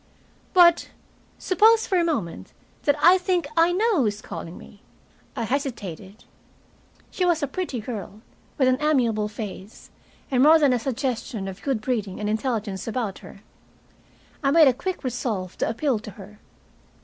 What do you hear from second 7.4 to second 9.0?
a pretty girl, with an